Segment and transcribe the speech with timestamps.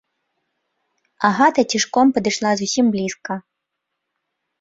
[1.27, 3.33] Агата цішком падышла зусім блізка.